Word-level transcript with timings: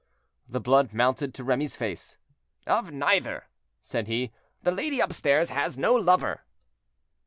The 0.49 0.59
blood 0.59 0.93
mounted 0.93 1.31
to 1.35 1.43
Remy's 1.43 1.77
face. 1.77 2.17
"Of 2.65 2.89
neither," 2.91 3.47
said 3.83 4.07
he: 4.07 4.31
"the 4.63 4.71
lady 4.71 4.99
upstairs 4.99 5.51
has 5.51 5.77
no 5.77 5.93
lover." 5.93 6.41